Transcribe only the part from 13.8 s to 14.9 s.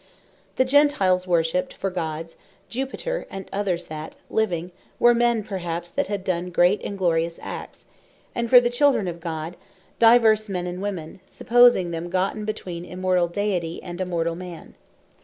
and a mortall man.